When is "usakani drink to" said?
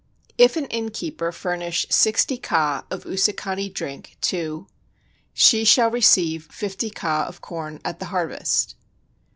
3.03-4.65